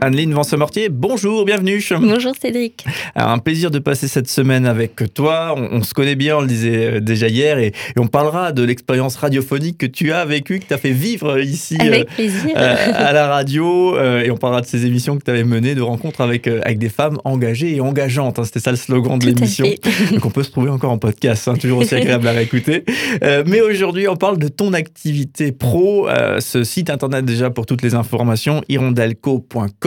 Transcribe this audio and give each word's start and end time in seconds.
Anneline 0.00 0.32
Vincent-Mortier, 0.32 0.90
bonjour, 0.90 1.44
bienvenue. 1.44 1.84
Bonjour 2.00 2.32
Cédric. 2.40 2.84
Alors, 3.16 3.30
un 3.30 3.38
plaisir 3.38 3.70
de 3.70 3.80
passer 3.80 4.06
cette 4.06 4.28
semaine 4.28 4.64
avec 4.64 5.12
toi. 5.12 5.54
On, 5.56 5.82
se 5.82 5.92
connaît 5.92 6.14
bien, 6.14 6.36
on 6.36 6.40
le 6.40 6.46
disait 6.46 6.86
euh, 6.86 7.00
déjà 7.00 7.26
hier, 7.26 7.58
et, 7.58 7.72
on 7.96 8.06
parlera 8.06 8.52
de 8.52 8.62
l'expérience 8.62 9.16
radiophonique 9.16 9.78
que 9.78 9.86
tu 9.86 10.12
as 10.12 10.24
vécue, 10.24 10.60
que 10.60 10.66
tu 10.66 10.74
as 10.74 10.78
fait 10.78 10.92
vivre 10.92 11.40
ici 11.40 11.76
avec 11.80 12.02
euh, 12.02 12.14
plaisir. 12.14 12.54
Euh, 12.56 12.76
à 12.94 13.12
la 13.12 13.26
radio. 13.26 13.98
et 13.98 14.30
on 14.30 14.36
parlera 14.36 14.60
de 14.60 14.66
ces 14.66 14.86
émissions 14.86 15.18
que 15.18 15.24
tu 15.24 15.30
avais 15.30 15.44
menées, 15.44 15.74
de 15.74 15.82
rencontres 15.82 16.20
avec, 16.20 16.46
avec 16.46 16.78
des 16.78 16.90
femmes 16.90 17.18
engagées 17.24 17.74
et 17.74 17.80
engageantes. 17.80 18.38
Hein. 18.38 18.44
C'était 18.44 18.60
ça 18.60 18.70
le 18.70 18.76
slogan 18.76 19.18
de 19.18 19.26
l'émission. 19.26 19.66
Donc 20.12 20.24
on 20.24 20.30
peut 20.30 20.44
se 20.44 20.50
trouver 20.52 20.70
encore 20.70 20.92
en 20.92 20.98
podcast, 20.98 21.48
hein, 21.48 21.54
toujours 21.54 21.78
aussi 21.78 21.94
agréable 21.94 22.28
à 22.28 22.32
réécouter. 22.32 22.84
mais 23.46 23.60
aujourd'hui, 23.60 24.06
on 24.06 24.16
parle 24.16 24.38
de 24.38 24.48
ton 24.48 24.74
activité 24.74 25.50
pro, 25.50 26.08
ce 26.38 26.62
site 26.62 26.90
internet 26.90 27.24
déjà 27.24 27.50
pour 27.50 27.66
toutes 27.66 27.82
les 27.82 27.94
informations, 27.94 28.62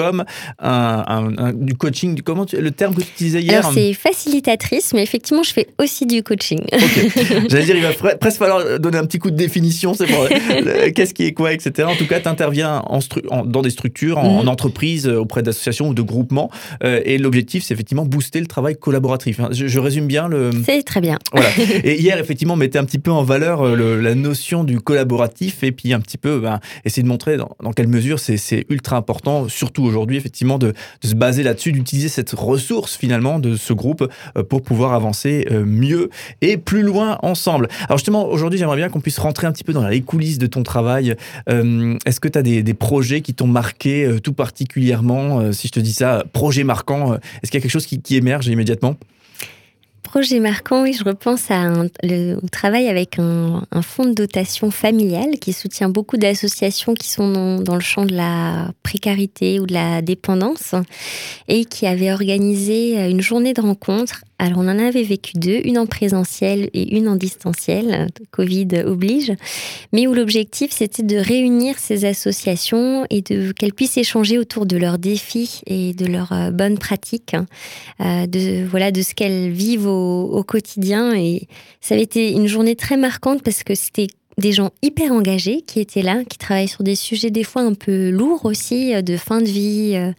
hirondelco.com 0.02 0.23
un, 0.60 1.54
du 1.54 1.76
coaching. 1.76 2.16
Du, 2.16 2.23
comment 2.23 2.46
le 2.52 2.72
terme 2.72 2.94
que 2.94 3.02
tu 3.02 3.08
utilisais 3.10 3.41
hier 3.41 3.60
Alors, 3.60 3.73
c'est 3.73 3.94
facilitatrice, 3.94 4.94
mais 4.94 5.04
effectivement, 5.04 5.44
je 5.44 5.54
fais 5.54 5.68
aussi 5.80 6.05
du 6.05 6.24
coaching. 6.24 6.62
J'allais 7.50 7.66
dire, 7.66 7.76
il 7.76 7.84
va 7.84 8.16
presque 8.16 8.40
falloir 8.40 8.80
donner 8.80 8.98
un 8.98 9.05
petit 9.05 9.20
coup 9.20 9.32
de 9.32 9.36
définition. 9.36 9.94
C'est 9.94 10.08
pour 10.08 10.27
qu'est-ce 10.96 11.14
qui 11.14 11.24
est 11.24 11.34
quoi, 11.34 11.54
etc. 11.54 11.88
En 11.90 11.96
tout 11.96 12.08
cas, 12.08 12.20
tu 12.20 12.27
interviens 12.27 12.82
en, 12.86 13.00
dans 13.46 13.62
des 13.62 13.70
structures, 13.70 14.18
en, 14.18 14.44
mhm. 14.44 14.50
entreprise, 14.50 15.08
euh, 15.08 15.20
auprès 15.20 15.44
d'associations 15.44 15.90
ou 15.90 15.94
de 15.94 16.02
groupements. 16.02 16.49
Euh, 16.84 17.02
et 17.05 17.18
l'objectif, 17.18 17.63
c'est 17.63 17.74
effectivement 17.74 18.05
booster 18.05 18.40
le 18.40 18.48
travail 18.48 18.76
collaboratif. 18.76 19.40
Hein. 19.40 19.49
Je, 19.52 19.80
résume 19.80 20.08
bien 20.08 20.27
le. 20.27 20.52
C'est 20.66 20.84
très 20.84 21.02
bien. 21.02 21.18
Voilà. 21.32 21.49
Et 21.84 21.99
hier, 21.99 22.20
effectivement, 22.20 22.54
on 22.54 22.58
mettait 22.58 22.77
un 22.77 22.86
petit 22.86 22.99
peu 22.99 23.12
en 23.12 23.24
valeur 23.24 23.65
euh, 23.65 23.99
la 23.99 24.13
notion 24.13 24.63
du 24.63 24.80
collaboratif 24.80 25.63
et 25.63 25.71
puis 25.71 25.91
un 25.93 25.99
petit 25.99 26.18
peu 26.18 26.40
ben, 26.40 26.60
essayer 26.86 27.02
de 27.02 27.08
montrer 27.08 27.38
dans, 27.38 27.55
dans 27.63 27.71
quelle 27.71 27.88
mesure 27.88 28.20
c'est 28.20 28.65
ultra 28.70 28.98
important, 28.98 29.48
surtout 29.48 29.90
aujourd'hui, 29.91 30.17
effectivement, 30.17 30.57
de, 30.57 30.73
se 31.03 31.15
baser 31.15 31.43
là-dessus, 31.43 31.71
d'utiliser 31.71 32.09
cette 32.09 32.31
ressource 32.31 32.97
finalement 32.97 33.39
de 33.39 33.55
ce 33.55 33.73
groupe 33.73 34.09
euh, 34.37 34.43
pour 34.43 34.61
pouvoir 34.61 34.93
avancer 34.93 35.45
euh, 35.51 35.65
mieux 35.65 36.09
et 36.41 36.57
plus 36.57 36.81
loin 36.81 37.20
ensemble. 37.21 37.67
Alors 37.87 37.97
justement, 37.97 38.27
aujourd'hui, 38.27 38.57
j'aimerais 38.57 38.77
bien 38.77 38.89
qu'on 38.89 39.01
puisse 39.01 39.19
rentrer 39.19 39.47
un 39.47 39.51
petit 39.51 39.63
peu 39.63 39.73
dans 39.73 39.87
les 39.87 40.01
coulisses 40.01 40.37
de 40.37 40.47
ton 40.47 40.63
travail. 40.63 41.15
Euh, 41.49 41.97
est-ce 42.05 42.19
que 42.19 42.27
tu 42.27 42.39
as 42.39 42.41
des, 42.41 42.71
projets 42.73 43.21
qui 43.21 43.34
t'ont 43.34 43.47
marqué 43.47 44.17
tout 44.23 44.34
particulièrement 44.34 45.51
Si 45.51 45.67
je 45.67 45.73
te 45.73 45.79
dis 45.79 45.91
ça, 45.91 46.23
projet 46.31 46.63
marquant, 46.63 47.15
est-ce 47.15 47.51
qu'il 47.51 47.55
y 47.55 47.57
a 47.57 47.62
quelque 47.62 47.69
chose 47.69 47.85
qui 47.85 48.15
émerge 48.15 48.47
immédiatement? 48.47 48.95
Projet 50.12 50.41
marquant, 50.41 50.84
oui, 50.84 50.91
je 50.91 51.05
repense 51.05 51.49
à 51.51 51.70
le, 52.04 52.35
au 52.35 52.49
travail 52.49 52.90
avec 52.90 53.17
un, 53.17 53.62
fonds 53.81 54.04
de 54.04 54.13
dotation 54.13 54.70
familiale 54.70 55.40
qui 55.40 55.53
soutient 55.53 55.87
beaucoup 55.87 56.18
d'associations 56.18 56.95
qui 56.95 57.07
sont 57.07 57.62
dans, 57.62 57.76
le 57.76 57.81
champ 57.81 58.03
de 58.03 58.13
la 58.13 58.71
précarité 58.84 59.62
ou 59.62 59.65
de 59.65 59.73
la 59.73 60.01
dépendance 60.01 60.76
et 61.48 61.63
qui 61.63 61.87
avait 61.87 62.12
organisé 62.12 63.09
une 63.09 63.21
journée 63.21 63.53
de 63.53 63.62
rencontre 63.62 64.25
alors, 64.41 64.57
on 64.57 64.67
en 64.67 64.79
avait 64.79 65.03
vécu 65.03 65.34
deux, 65.35 65.61
une 65.66 65.78
en 65.78 65.85
présentiel 65.85 66.72
et 66.73 66.97
une 66.97 67.07
en 67.07 67.16
distanciel, 67.16 68.07
Covid 68.31 68.69
oblige, 68.88 69.34
mais 69.94 70.07
où 70.07 70.16
l'objectif 70.16 70.72
c'était 70.72 71.03
de 71.03 71.17
réunir 71.17 71.78
ces 71.78 72.06
associations 72.06 73.06
et 73.12 73.22
de 73.22 73.51
qu'elles 73.51 73.75
puissent 73.75 74.00
échanger 74.00 74.39
autour 74.39 74.66
de 74.66 74.78
leurs 74.78 74.97
défis 74.97 75.62
et 75.67 75.94
de 75.94 76.07
leurs 76.07 76.31
euh, 76.31 76.50
bonnes 76.50 76.79
pratiques, 76.79 77.35
hein, 77.35 77.45
euh, 78.00 78.25
de 78.25 78.66
voilà 78.66 78.91
de 78.91 79.03
ce 79.03 79.13
qu'elles 79.13 79.51
vivent 79.51 79.85
au, 79.85 80.23
au 80.23 80.44
quotidien. 80.44 81.13
Et 81.13 81.47
ça 81.79 81.94
avait 81.94 82.03
été 82.03 82.31
une 82.31 82.47
journée 82.47 82.75
très 82.75 82.97
marquante 82.97 83.44
parce 83.44 83.62
que 83.62 83.75
c'était 83.75 84.07
des 84.38 84.51
gens 84.51 84.72
hyper 84.81 85.12
engagés 85.12 85.62
qui 85.62 85.79
étaient 85.79 86.01
là, 86.01 86.24
qui 86.28 86.38
travaillent 86.38 86.68
sur 86.68 86.84
des 86.84 86.96
sujets 86.96 87.30
des 87.30 87.44
fois 87.44 87.62
un 87.62 87.74
peu 87.74 88.09
lourds 88.09 88.46
aussi, 88.46 88.94
euh, 88.94 89.02
de 89.02 89.18
fin 89.18 89.40
de 89.40 89.47
vie, 89.47 89.94
euh, 89.96 90.12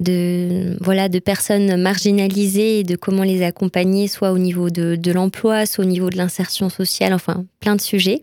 de 0.00 0.76
voilà, 0.80 1.08
de 1.08 1.18
personnes 1.18 1.80
marginalisées 1.80 2.84
de 2.84 2.96
comment 2.96 3.22
les 3.22 3.42
accompagner, 3.42 4.08
soit 4.08 4.32
au 4.32 4.38
niveau 4.38 4.70
de 4.70 5.12
l'emploi, 5.12 5.66
soit 5.66 5.84
au 5.84 5.88
niveau 5.88 6.10
de 6.10 6.16
l'insertion 6.16 6.68
sociale, 6.68 7.14
enfin 7.14 7.44
plein 7.60 7.76
de 7.76 7.80
sujets. 7.80 8.20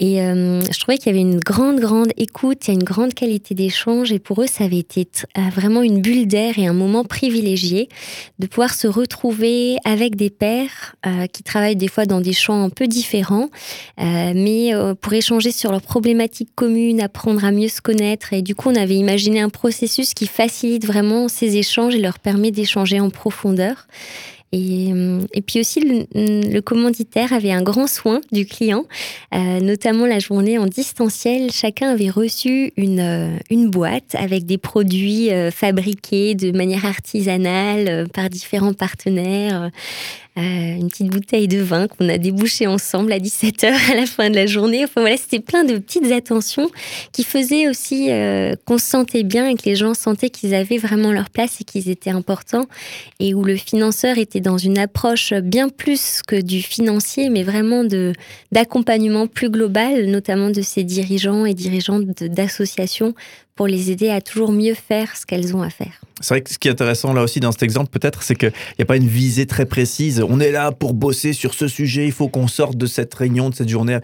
Et 0.00 0.22
euh, 0.22 0.62
je 0.62 0.80
trouvais 0.80 0.96
qu'il 0.96 1.08
y 1.08 1.10
avait 1.10 1.20
une 1.20 1.38
grande, 1.38 1.78
grande 1.78 2.10
écoute, 2.16 2.66
il 2.66 2.68
y 2.68 2.70
a 2.70 2.74
une 2.74 2.84
grande 2.84 3.12
qualité 3.12 3.54
d'échange. 3.54 4.12
Et 4.12 4.18
pour 4.18 4.42
eux, 4.42 4.46
ça 4.46 4.64
avait 4.64 4.78
été 4.78 5.06
euh, 5.36 5.42
vraiment 5.54 5.82
une 5.82 6.00
bulle 6.00 6.26
d'air 6.26 6.58
et 6.58 6.66
un 6.66 6.72
moment 6.72 7.04
privilégié 7.04 7.90
de 8.38 8.46
pouvoir 8.46 8.72
se 8.72 8.88
retrouver 8.88 9.76
avec 9.84 10.16
des 10.16 10.30
pères 10.30 10.96
euh, 11.06 11.26
qui 11.26 11.42
travaillent 11.42 11.76
des 11.76 11.88
fois 11.88 12.06
dans 12.06 12.22
des 12.22 12.32
champs 12.32 12.64
un 12.64 12.70
peu 12.70 12.86
différents, 12.86 13.50
mais 13.98 14.72
pour 15.00 15.12
échanger 15.12 15.52
sur 15.52 15.70
leurs 15.70 15.82
problématiques 15.82 16.54
communes, 16.54 17.00
apprendre 17.00 17.44
à 17.44 17.50
mieux 17.50 17.68
se 17.68 17.82
connaître. 17.82 18.32
Et 18.32 18.40
du 18.40 18.54
coup, 18.54 18.70
on 18.70 18.74
avait 18.74 18.96
imaginé 18.96 19.40
un 19.40 19.50
processus 19.50 20.14
qui 20.14 20.26
facilite 20.26 20.86
vraiment 20.86 21.28
ces 21.28 21.58
échanges 21.58 21.94
et 21.94 22.00
leur 22.00 22.18
permet 22.18 22.50
d'échanger 22.50 23.00
en 23.00 23.10
profondeur. 23.10 23.86
Et, 24.52 24.92
euh, 24.92 25.20
et, 25.32 25.42
puis 25.42 25.60
aussi, 25.60 25.80
le, 25.80 26.60
commanditaire 26.60 27.32
avait 27.32 27.52
un 27.52 27.62
grand 27.62 27.86
soin 27.86 28.20
du 28.32 28.46
client, 28.46 28.84
euh, 29.32 29.60
notamment 29.60 30.06
la 30.06 30.18
journée 30.18 30.58
en 30.58 30.66
distanciel. 30.66 31.52
Chacun 31.52 31.90
avait 31.90 32.10
reçu 32.10 32.72
une, 32.76 33.00
euh, 33.00 33.68
boîte 33.68 34.16
avec 34.16 34.46
des 34.46 34.58
produits 34.58 35.30
fabriqués 35.52 36.34
de 36.34 36.50
manière 36.50 36.84
artisanale 36.84 38.08
par 38.12 38.28
différents 38.28 38.72
partenaires. 38.72 39.70
Euh, 40.38 40.76
une 40.76 40.88
petite 40.88 41.08
bouteille 41.08 41.48
de 41.48 41.58
vin 41.58 41.88
qu'on 41.88 42.08
a 42.08 42.16
débouché 42.16 42.68
ensemble 42.68 43.12
à 43.12 43.18
17h 43.18 43.66
à 43.90 43.96
la 43.96 44.06
fin 44.06 44.30
de 44.30 44.36
la 44.36 44.46
journée. 44.46 44.84
Enfin 44.84 45.00
voilà, 45.00 45.16
c'était 45.16 45.40
plein 45.40 45.64
de 45.64 45.76
petites 45.78 46.12
attentions 46.12 46.70
qui 47.10 47.24
faisaient 47.24 47.68
aussi 47.68 48.10
euh, 48.10 48.54
qu'on 48.64 48.78
se 48.78 48.86
sentait 48.86 49.24
bien 49.24 49.48
et 49.48 49.56
que 49.56 49.64
les 49.64 49.74
gens 49.74 49.92
sentaient 49.92 50.30
qu'ils 50.30 50.54
avaient 50.54 50.78
vraiment 50.78 51.10
leur 51.10 51.30
place 51.30 51.60
et 51.60 51.64
qu'ils 51.64 51.88
étaient 51.88 52.10
importants 52.10 52.66
et 53.18 53.34
où 53.34 53.42
le 53.42 53.56
financeur 53.56 54.18
était 54.18 54.40
dans 54.40 54.56
une 54.56 54.78
approche 54.78 55.34
bien 55.34 55.68
plus 55.68 56.22
que 56.24 56.40
du 56.40 56.62
financier, 56.62 57.28
mais 57.28 57.42
vraiment 57.42 57.82
de 57.82 58.12
d'accompagnement 58.52 59.26
plus 59.26 59.50
global, 59.50 60.06
notamment 60.06 60.50
de 60.50 60.62
ces 60.62 60.84
dirigeants 60.84 61.44
et 61.44 61.54
dirigeantes 61.54 62.04
d'associations 62.22 63.14
pour 63.56 63.66
les 63.66 63.90
aider 63.90 64.10
à 64.10 64.20
toujours 64.20 64.52
mieux 64.52 64.74
faire 64.74 65.16
ce 65.16 65.26
qu'elles 65.26 65.56
ont 65.56 65.62
à 65.62 65.70
faire. 65.70 66.00
C'est 66.20 66.34
vrai 66.34 66.40
que 66.42 66.50
ce 66.50 66.58
qui 66.58 66.68
est 66.68 66.70
intéressant 66.70 67.12
là 67.12 67.22
aussi 67.22 67.40
dans 67.40 67.52
cet 67.52 67.62
exemple, 67.62 67.90
peut-être, 67.90 68.22
c'est 68.22 68.34
qu'il 68.34 68.52
n'y 68.78 68.82
a 68.82 68.86
pas 68.86 68.96
une 68.96 69.06
visée 69.06 69.46
très 69.46 69.66
précise. 69.66 70.22
On 70.26 70.40
est 70.40 70.52
là 70.52 70.72
pour 70.72 70.94
bosser 70.94 71.32
sur 71.32 71.54
ce 71.54 71.68
sujet, 71.68 72.06
il 72.06 72.12
faut 72.12 72.28
qu'on 72.28 72.48
sorte 72.48 72.76
de 72.76 72.86
cette 72.86 73.12
réunion, 73.14 73.50
de 73.50 73.54
cette 73.54 73.68
journée. 73.68 73.98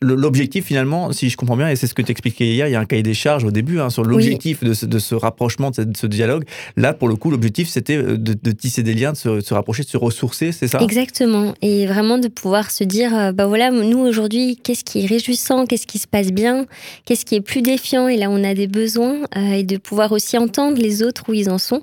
L'objectif, 0.00 0.66
finalement, 0.66 1.12
si 1.12 1.28
je 1.28 1.36
comprends 1.36 1.56
bien, 1.56 1.68
et 1.68 1.76
c'est 1.76 1.86
ce 1.86 1.94
que 1.94 2.02
tu 2.02 2.10
expliquais 2.10 2.46
hier, 2.46 2.68
il 2.68 2.72
y 2.72 2.74
a 2.74 2.80
un 2.80 2.84
cahier 2.84 3.02
des 3.02 3.14
charges 3.14 3.44
au 3.44 3.50
début 3.50 3.80
hein, 3.80 3.90
sur 3.90 4.02
l'objectif 4.02 4.62
de, 4.62 4.72
ce 4.74 5.14
rapprochement, 5.14 5.70
de 5.70 5.86
ce, 5.96 6.06
dialogue. 6.06 6.44
Là, 6.76 6.92
pour 6.92 7.08
le 7.08 7.16
coup, 7.16 7.30
l'objectif, 7.30 7.68
c'était 7.68 7.96
euh, 7.96 8.16
de, 8.16 8.52
tisser 8.52 8.82
des 8.82 8.94
liens, 8.94 9.12
de 9.12 9.16
se, 9.16 9.54
rapprocher, 9.54 9.82
de 9.82 9.88
se 9.88 9.96
ressourcer, 9.96 10.52
c'est 10.52 10.68
ça? 10.68 10.80
Exactement. 10.80 11.54
Et 11.62 11.86
vraiment 11.86 12.18
de 12.18 12.28
pouvoir 12.28 12.70
se 12.70 12.84
dire, 12.84 13.16
euh, 13.16 13.32
bah 13.32 13.46
voilà, 13.46 13.70
nous 13.70 13.98
aujourd'hui, 13.98 14.58
qu'est-ce 14.62 14.84
qui 14.84 15.04
est 15.04 15.06
réjouissant, 15.06 15.66
qu'est-ce 15.66 15.86
qui 15.86 15.98
se 15.98 16.08
passe 16.08 16.32
bien, 16.32 16.66
qu'est-ce 17.04 17.24
qui 17.24 17.36
est 17.36 17.40
plus 17.40 17.62
défiant, 17.62 18.08
et 18.08 18.16
là 18.16 18.28
on 18.30 18.42
a 18.42 18.54
des 18.54 18.66
besoins, 18.66 19.18
euh, 19.36 19.52
et 19.52 19.62
de 19.62 19.76
pouvoir 19.76 20.12
aussi 20.12 20.36
entendre 20.38 20.78
les 20.78 21.02
autres 21.02 21.09
où 21.28 21.34
ils 21.34 21.50
en 21.50 21.58
sont. 21.58 21.82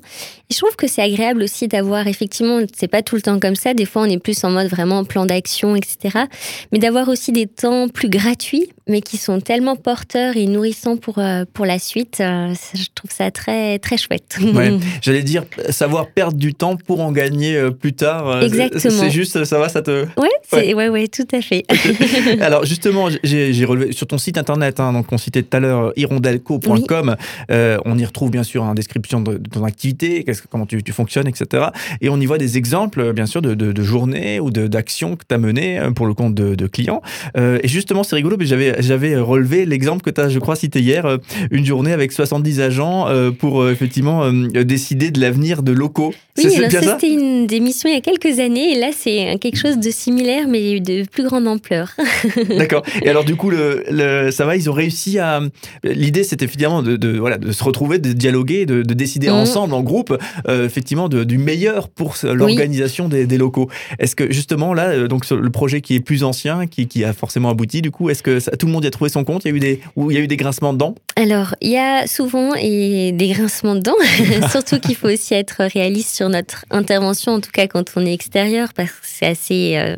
Et 0.50 0.54
je 0.54 0.58
trouve 0.58 0.76
que 0.76 0.88
c'est 0.88 1.02
agréable 1.02 1.44
aussi 1.44 1.68
d'avoir, 1.68 2.08
effectivement, 2.08 2.60
c'est 2.76 2.88
pas 2.88 3.02
tout 3.02 3.16
le 3.16 3.22
temps 3.22 3.40
comme 3.40 3.56
ça, 3.56 3.74
des 3.74 3.86
fois 3.86 4.04
on 4.04 4.06
est 4.06 4.20
plus 4.20 4.44
en 4.44 4.50
mode 4.50 4.68
vraiment 4.68 5.04
plan 5.04 5.26
d'action, 5.26 5.76
etc. 5.76 6.26
Mais 6.72 6.80
d'avoir 6.80 7.10
aussi 7.10 7.32
des 7.32 7.48
temps 7.48 7.90
plus 7.90 8.10
gratuits, 8.10 8.70
mais 8.88 9.02
qui 9.02 9.18
sont 9.18 9.42
tellement 9.42 9.76
porteurs 9.76 10.38
et 10.38 10.46
nourrissants 10.46 10.98
pour, 10.98 11.20
euh, 11.20 11.44
pour 11.52 11.66
la 11.66 11.80
suite. 11.80 12.20
Euh, 12.22 12.54
je 12.74 12.86
trouve 12.96 13.12
ça 13.12 13.30
très, 13.32 13.80
très 13.80 13.98
chouette. 13.98 14.38
J'allais 15.02 15.24
dire, 15.24 15.44
savoir 15.70 16.08
perdre 16.08 16.38
du 16.38 16.54
temps 16.54 16.78
pour 16.78 17.02
en 17.02 17.12
gagner 17.12 17.56
euh, 17.56 17.72
plus 17.72 17.94
tard. 17.94 18.42
Exactement. 18.42 19.04
C'est 19.04 19.10
juste, 19.10 19.44
ça 19.44 19.60
va, 19.60 19.70
ça 19.70 19.82
te... 19.82 20.06
Oui, 20.18 20.30
ouais. 20.54 20.74
ouais, 20.74 20.90
ouais, 20.90 21.08
tout 21.08 21.28
à 21.34 21.42
fait. 21.42 21.66
Alors 22.42 22.66
justement, 22.66 23.10
j'ai 23.24 23.66
relevé 23.66 23.92
sur 23.92 24.08
ton 24.08 24.18
site 24.18 24.38
internet, 24.38 24.80
hein, 24.80 24.94
donc 24.94 25.12
on 25.12 25.18
citait 25.18 25.44
tout 25.44 25.58
à 25.58 25.60
l'heure 25.60 25.92
hirondelco.com, 25.96 27.16
on 27.50 27.98
y 27.98 28.06
retrouve 28.06 28.32
bien 28.32 28.44
sûr 28.44 28.64
une 28.64 28.76
description 28.76 29.17
de, 29.22 29.38
ton 29.38 29.64
activité, 29.64 30.26
comment 30.50 30.66
tu, 30.66 30.82
fonctionnes, 30.92 31.28
etc. 31.28 31.68
Et 32.02 32.10
on 32.10 32.20
y 32.20 32.26
voit 32.26 32.38
des 32.38 32.58
exemples, 32.58 33.14
bien 33.14 33.26
sûr, 33.26 33.42
de, 33.42 33.54
de, 33.54 33.84
journées 33.84 34.40
ou 34.40 34.52
d'actions 34.52 35.16
que 35.16 35.24
tu 35.28 35.34
as 35.34 35.38
menées 35.38 35.80
euh, 35.80 35.92
pour 35.92 36.06
le 36.06 36.14
compte 36.14 36.34
de, 36.34 36.68
clients. 36.68 37.02
Euh, 37.38 37.60
et 37.64 37.68
justement, 37.68 38.04
c'est 38.04 38.16
rigolo, 38.16 38.36
mais 38.38 38.46
j'avais 38.46 39.18
relevé 39.18 39.66
l'exemple 39.66 40.04
que 40.04 40.10
tu 40.10 40.22
as, 40.22 40.30
je 40.30 40.40
crois, 40.40 40.56
cité 40.56 40.80
hier, 40.82 41.06
euh, 41.06 41.18
une 41.52 41.66
journée 41.66 41.94
avec 41.94 42.12
70 42.12 42.62
agents 42.62 43.08
pour 43.40 43.70
effectivement 43.70 44.32
décider 44.32 45.12
de 45.12 45.20
l'avenir 45.20 45.64
de 45.64 45.72
locaux. 45.72 46.14
Oui, 46.38 46.56
alors 46.56 46.72
ça, 46.72 46.82
c'était 46.82 47.14
une 47.14 47.48
des 47.48 47.60
missions 47.60 47.90
il 47.90 47.96
y 47.96 47.98
a 47.98 48.02
quelques 48.02 48.40
années, 48.40 48.74
et 48.74 48.80
là, 48.80 48.90
c'est 48.96 49.38
quelque 49.40 49.58
chose 49.58 49.78
de 49.78 49.90
similaire 49.90 50.48
mais 50.48 50.80
de 50.80 51.04
plus 51.08 51.24
grande 51.24 51.48
ampleur. 51.48 51.96
D'accord. 52.50 52.84
Et 53.02 53.10
alors, 53.10 53.24
du 53.24 53.36
coup, 53.36 53.50
le, 53.50 54.30
ça 54.32 54.46
va, 54.46 54.56
ils 54.56 54.70
ont 54.70 54.74
réussi 54.74 55.20
à. 55.20 55.42
L'idée, 55.84 56.24
c'était 56.24 56.48
finalement 56.48 56.84
de, 56.84 57.18
voilà, 57.18 57.38
de 57.38 57.52
se 57.52 57.64
retrouver, 57.64 58.00
de 58.00 58.14
dialoguer, 58.14 58.66
de, 58.66 58.82
décider 58.82 59.07
mmh. 59.08 59.30
ensemble, 59.30 59.74
en 59.74 59.82
groupe, 59.82 60.18
effectivement, 60.48 61.10
du 61.10 61.38
meilleur 61.38 61.90
pour 61.90 62.16
l'organisation 62.24 63.08
des, 63.08 63.26
des, 63.26 63.38
locaux. 63.38 63.70
Est-ce 64.00 64.16
que, 64.16 64.32
justement, 64.32 64.74
là, 64.74 65.08
donc, 65.08 65.30
le 65.30 65.50
projet 65.50 65.82
qui 65.82 65.96
est 65.96 66.00
plus 66.00 66.24
ancien, 66.24 66.68
qui, 66.68 66.88
qui 66.88 67.04
a 67.04 67.14
forcément 67.14 67.50
abouti, 67.50 67.82
du 67.82 67.92
coup, 67.92 68.10
est-ce 68.10 68.24
que 68.24 68.40
ça, 68.40 68.52
tout 68.52 68.66
le 68.66 68.72
monde 68.72 68.84
y 68.84 68.88
a 68.88 68.92
trouvé 68.92 69.10
son 69.10 69.24
compte? 69.24 69.46
Il 69.46 69.50
y 69.50 69.54
a 69.54 69.56
eu 69.56 69.60
des, 69.60 69.82
ou 69.96 70.12
il 70.12 70.16
y 70.16 70.18
a 70.18 70.24
eu 70.24 70.28
des 70.28 70.38
grincements 70.38 70.74
dedans 70.74 70.96
Alors, 71.16 71.56
il 71.62 71.72
y 71.72 71.78
a 71.78 72.08
souvent 72.08 72.54
et 72.56 73.12
des 73.12 73.30
grincements 73.30 73.76
dedans, 73.76 73.96
surtout 74.52 74.80
qu'il 74.80 74.96
faut 74.96 75.10
aussi 75.10 75.34
être 75.34 75.64
réaliste 75.64 76.16
sur 76.16 76.30
notre 76.30 76.66
intervention, 76.70 77.34
en 77.34 77.40
tout 77.40 77.52
cas 77.52 77.68
quand 77.68 77.92
on 77.96 78.06
est 78.06 78.14
extérieur, 78.14 78.74
parce 78.74 78.92
que 78.92 78.98
c'est 79.04 79.26
assez 79.26 79.78
euh, 79.78 79.96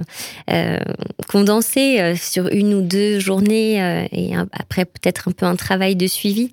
euh, 0.51 0.77
condensé 1.27 2.00
euh, 2.00 2.15
sur 2.15 2.47
une 2.50 2.73
ou 2.73 2.81
deux 2.81 3.19
journées 3.19 3.77
et 4.12 4.33
après 4.53 4.85
peut-être 4.85 5.29
un 5.29 5.31
peu 5.31 5.45
un 5.45 5.55
travail 5.55 5.95
de 5.95 6.07
suivi. 6.07 6.50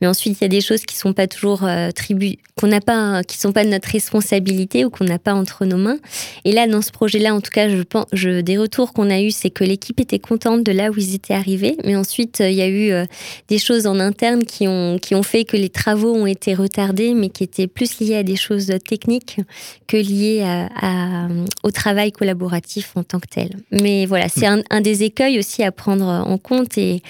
Mais 0.00 0.06
ensuite, 0.06 0.38
il 0.40 0.44
y 0.44 0.44
a 0.44 0.48
des 0.48 0.60
choses 0.60 0.84
qui 0.84 0.96
sont 0.96 1.12
pas 1.12 1.26
toujours 1.26 1.66
tribu, 1.96 2.36
qu'on 2.56 2.68
n'a 2.68 2.80
pas, 2.80 3.22
qui 3.24 3.36
sont 3.36 3.52
pas 3.52 3.64
de 3.64 3.70
notre 3.70 3.88
responsabilité 3.88 4.84
ou 4.84 4.90
qu'on 4.90 5.04
n'a 5.04 5.18
pas 5.18 5.34
entre 5.34 5.64
nos 5.64 5.76
mains. 5.76 5.98
Et 6.44 6.52
là, 6.52 6.66
dans 6.66 6.82
ce 6.82 6.92
projet-là, 6.92 7.34
en 7.34 7.40
tout 7.40 7.50
cas, 7.50 7.68
je 7.68 7.82
pense, 7.82 8.06
je, 8.12 8.40
des 8.40 8.56
retours 8.56 8.92
qu'on 8.92 9.10
a 9.10 9.20
eu, 9.20 9.30
c'est 9.30 9.50
que 9.50 9.64
l'équipe 9.64 9.98
était 9.98 10.18
contente 10.18 10.62
de 10.62 10.72
là 10.72 10.90
où 10.90 10.94
ils 10.96 11.14
étaient 11.14 11.34
arrivés, 11.34 11.76
mais 11.84 11.96
ensuite 11.96 12.40
il 12.40 12.54
y 12.54 12.62
a 12.62 12.68
eu 12.68 13.06
des 13.48 13.58
choses 13.58 13.86
en 13.86 13.98
interne 13.98 14.44
qui 14.44 14.68
ont 14.68 14.98
qui 14.98 15.14
ont 15.14 15.22
fait 15.22 15.44
que 15.44 15.56
les 15.56 15.68
travaux 15.68 16.14
ont 16.14 16.26
été 16.26 16.54
retardés, 16.54 17.14
mais 17.14 17.28
qui 17.28 17.44
étaient 17.44 17.66
plus 17.66 18.00
liés 18.00 18.16
à 18.16 18.22
des 18.22 18.36
choses 18.36 18.72
techniques 18.86 19.40
que 19.86 19.96
liées 19.96 20.42
à, 20.42 21.28
au 21.62 21.70
travail 21.70 22.12
collaboratif 22.12 22.92
en 22.96 23.02
tant 23.02 23.20
que 23.20 23.28
tel. 23.28 23.50
Mais 23.70 24.06
voilà, 24.06 24.28
c'est 24.28 24.46
un, 24.46 24.62
un, 24.70 24.80
des 24.80 25.02
écueils 25.02 25.38
aussi 25.38 25.62
à 25.62 25.72
prendre 25.72 26.06
en 26.06 26.38
compte 26.38 26.78
et 26.78 27.02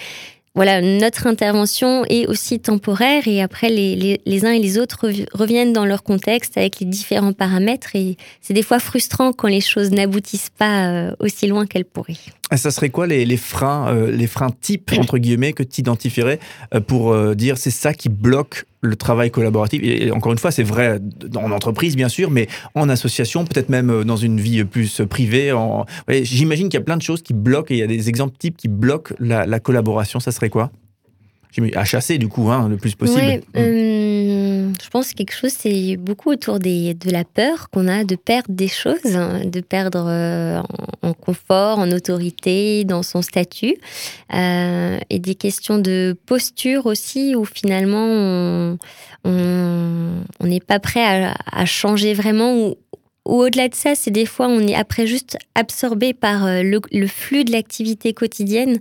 voilà, 0.56 0.80
notre 0.80 1.26
intervention 1.26 2.06
est 2.06 2.26
aussi 2.26 2.58
temporaire 2.58 3.28
et 3.28 3.42
après 3.42 3.68
les, 3.68 4.18
les, 4.24 4.44
uns 4.46 4.52
et 4.52 4.58
les 4.58 4.78
autres 4.78 5.06
reviennent 5.34 5.74
dans 5.74 5.84
leur 5.84 6.02
contexte 6.02 6.56
avec 6.56 6.80
les 6.80 6.86
différents 6.86 7.34
paramètres 7.34 7.94
et 7.94 8.16
c'est 8.40 8.54
des 8.54 8.62
fois 8.62 8.78
frustrant 8.78 9.32
quand 9.34 9.48
les 9.48 9.60
choses 9.60 9.90
n'aboutissent 9.90 10.50
pas 10.56 10.86
euh, 10.86 11.14
aussi 11.20 11.46
loin 11.46 11.66
qu'elles 11.66 11.84
pourraient. 11.84 12.16
Ça 12.54 12.70
serait 12.70 12.90
quoi 12.90 13.06
les, 13.06 13.24
les 13.24 13.36
freins, 13.36 13.88
euh, 13.88 14.10
les 14.10 14.28
freins 14.28 14.50
types 14.60 14.92
entre 14.98 15.18
guillemets 15.18 15.52
que 15.52 15.64
tu 15.64 15.80
identifierais 15.80 16.38
euh, 16.74 16.80
pour 16.80 17.16
dire 17.34 17.58
c'est 17.58 17.70
ça 17.70 17.92
qui 17.92 18.08
bloque 18.08 18.66
le 18.82 18.94
travail 18.94 19.32
collaboratif? 19.32 19.80
Et 19.82 20.12
encore 20.12 20.30
une 20.30 20.38
fois, 20.38 20.52
c'est 20.52 20.62
vrai 20.62 21.00
en 21.34 21.50
entreprise, 21.50 21.96
bien 21.96 22.08
sûr, 22.08 22.30
mais 22.30 22.46
en 22.74 22.88
association, 22.88 23.44
peut-être 23.44 23.68
même 23.68 24.04
dans 24.04 24.16
une 24.16 24.40
vie 24.40 24.64
plus 24.64 25.02
privée. 25.08 25.50
En... 25.50 25.86
J'imagine 26.08 26.68
qu'il 26.68 26.78
y 26.78 26.82
a 26.82 26.84
plein 26.84 26.96
de 26.96 27.02
choses 27.02 27.22
qui 27.22 27.34
bloquent 27.34 27.74
et 27.74 27.78
il 27.78 27.80
y 27.80 27.82
a 27.82 27.88
des 27.88 28.08
exemples 28.08 28.36
types 28.38 28.56
qui 28.56 28.68
bloquent 28.68 29.14
la, 29.18 29.44
la 29.44 29.58
collaboration. 29.58 30.20
Ça 30.20 30.30
serait 30.30 30.50
quoi? 30.50 30.70
À 31.74 31.84
chasser 31.84 32.18
du 32.18 32.28
coup, 32.28 32.50
hein, 32.50 32.68
le 32.68 32.76
plus 32.76 32.94
possible. 32.94 33.20
Ouais, 33.20 33.38
mm. 33.38 33.58
euh, 33.58 34.72
je 34.82 34.88
pense 34.90 35.10
que 35.10 35.14
quelque 35.16 35.34
chose, 35.34 35.52
c'est 35.56 35.96
beaucoup 35.96 36.30
autour 36.30 36.58
des, 36.58 36.94
de 36.94 37.10
la 37.10 37.24
peur 37.24 37.70
qu'on 37.70 37.88
a 37.88 38.04
de 38.04 38.16
perdre 38.16 38.50
des 38.50 38.68
choses, 38.68 39.16
hein, 39.16 39.42
de 39.44 39.60
perdre 39.60 40.04
euh, 40.06 40.60
en, 41.02 41.14
confort, 41.14 41.78
en 41.78 41.90
autorité, 41.92 42.84
dans 42.84 43.02
son 43.02 43.22
statut, 43.22 43.76
euh, 44.34 44.98
et 45.10 45.18
des 45.18 45.34
questions 45.34 45.78
de 45.78 46.16
posture 46.26 46.86
aussi, 46.86 47.34
où 47.34 47.44
finalement 47.44 48.76
on 49.24 50.18
n'est 50.40 50.60
pas 50.60 50.78
prêt 50.78 51.04
à, 51.04 51.34
à, 51.50 51.64
changer 51.64 52.14
vraiment, 52.14 52.54
ou, 52.54 52.76
ou 53.24 53.42
au-delà 53.42 53.68
de 53.68 53.74
ça, 53.74 53.94
c'est 53.94 54.12
des 54.12 54.26
fois 54.26 54.46
on 54.46 54.60
est 54.60 54.74
après 54.74 55.06
juste 55.06 55.36
absorbé 55.54 56.12
par 56.14 56.46
le, 56.46 56.80
le 56.92 57.06
flux 57.08 57.44
de 57.44 57.50
l'activité 57.50 58.12
quotidienne 58.12 58.78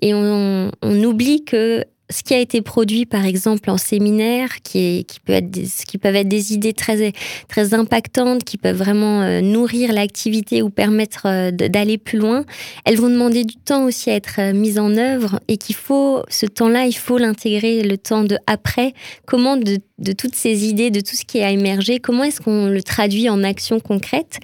et 0.00 0.14
on, 0.14 0.70
on, 0.82 1.04
oublie 1.04 1.44
que 1.44 1.84
ce 2.12 2.22
qui 2.22 2.34
a 2.34 2.38
été 2.38 2.62
produit, 2.62 3.06
par 3.06 3.24
exemple, 3.24 3.70
en 3.70 3.76
séminaire, 3.78 4.62
qui, 4.62 5.04
peut 5.24 5.32
être 5.32 5.50
des, 5.50 5.66
qui 5.86 5.98
peuvent 5.98 6.14
être 6.14 6.28
des 6.28 6.52
idées 6.52 6.72
très, 6.72 7.12
très 7.48 7.74
impactantes, 7.74 8.44
qui 8.44 8.58
peuvent 8.58 8.76
vraiment 8.76 9.22
euh, 9.22 9.40
nourrir 9.40 9.92
l'activité 9.92 10.62
ou 10.62 10.70
permettre 10.70 11.22
euh, 11.26 11.50
d'aller 11.50 11.98
plus 11.98 12.18
loin, 12.18 12.44
elles 12.84 12.96
vont 12.96 13.08
demander 13.08 13.44
du 13.44 13.56
temps 13.56 13.84
aussi 13.84 14.10
à 14.10 14.14
être 14.14 14.36
euh, 14.38 14.52
mises 14.52 14.78
en 14.78 14.96
œuvre 14.96 15.40
et 15.48 15.56
qu'il 15.56 15.74
faut, 15.74 16.22
ce 16.28 16.46
temps-là, 16.46 16.86
il 16.86 16.96
faut 16.96 17.18
l'intégrer, 17.18 17.82
le 17.82 17.96
temps 17.96 18.24
de 18.24 18.38
après. 18.46 18.92
Comment 19.26 19.56
de, 19.56 19.78
de 19.98 20.12
toutes 20.12 20.34
ces 20.34 20.66
idées, 20.66 20.90
de 20.90 21.00
tout 21.00 21.16
ce 21.16 21.24
qui 21.24 21.40
a 21.42 21.50
émergé, 21.50 21.98
comment 21.98 22.24
est-ce 22.24 22.40
qu'on 22.40 22.66
le 22.66 22.82
traduit 22.82 23.28
en 23.28 23.42
action 23.42 23.80
concrète 23.80 24.38